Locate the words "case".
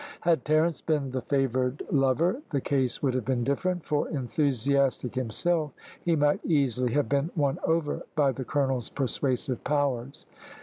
2.59-3.03